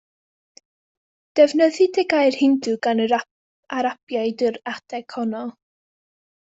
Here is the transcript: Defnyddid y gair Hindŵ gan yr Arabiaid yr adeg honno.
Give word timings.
Defnyddid 1.39 1.99
y 2.05 2.05
gair 2.13 2.39
Hindŵ 2.39 2.75
gan 2.89 3.05
yr 3.07 3.15
Arabiaid 3.19 4.47
yr 4.51 4.61
adeg 4.77 5.19
honno. 5.21 5.49